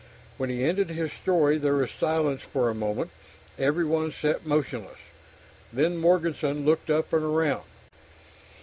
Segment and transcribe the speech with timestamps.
[0.39, 3.11] When he ended his story, there was silence for a moment.
[3.59, 4.97] Everyone sat motionless.
[5.71, 7.65] Then Morganson looked up and around.